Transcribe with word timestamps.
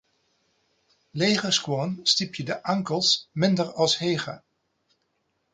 Lege 1.23 1.51
skuon 1.57 1.93
stypje 2.13 2.43
de 2.47 2.57
ankels 2.75 3.13
minder 3.45 3.73
as 3.87 3.97
hege. 4.07 4.39